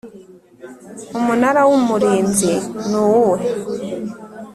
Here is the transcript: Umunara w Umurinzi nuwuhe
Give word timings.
Umunara 1.17 1.61
w 1.69 1.71
Umurinzi 1.79 2.51
nuwuhe 2.89 3.47